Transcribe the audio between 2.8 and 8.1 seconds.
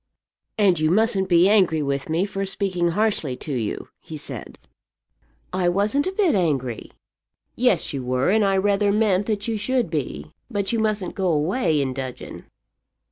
harshly to you," he said. "I wasn't a bit angry." "Yes, you